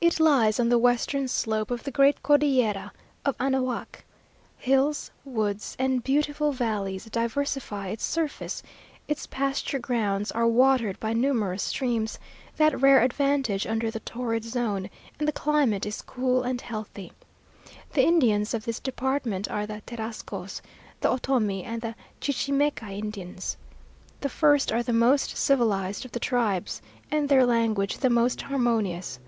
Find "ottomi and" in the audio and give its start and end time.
21.10-21.82